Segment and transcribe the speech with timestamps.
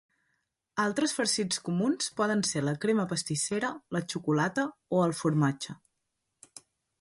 [0.83, 4.65] Altres farcits comuns poden ser la crema pastissera, la xocolata
[4.99, 5.77] o el formatge.